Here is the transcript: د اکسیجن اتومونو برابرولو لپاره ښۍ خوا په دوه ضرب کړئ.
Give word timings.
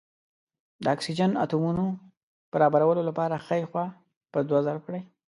د 0.83 0.85
اکسیجن 0.95 1.31
اتومونو 1.43 1.83
برابرولو 2.53 3.01
لپاره 3.09 3.43
ښۍ 3.45 3.61
خوا 3.69 3.85
په 4.31 4.39
دوه 4.47 4.59
ضرب 4.67 4.81
کړئ. 4.87 5.01